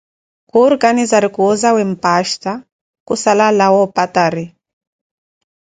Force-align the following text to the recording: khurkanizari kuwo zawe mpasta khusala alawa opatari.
khurkanizari 0.51 1.29
kuwo 1.35 1.51
zawe 1.61 1.81
mpasta 1.91 2.51
khusala 3.05 3.43
alawa 3.51 3.77
opatari. 3.85 4.45